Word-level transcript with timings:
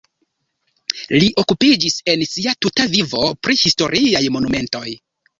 Li 1.15 1.25
okupiĝis 1.41 1.97
en 2.13 2.23
sia 2.29 2.53
tuta 2.67 2.85
vivo 2.93 3.27
pri 3.49 3.57
historiaj 3.65 4.23
monumentoj. 4.37 4.83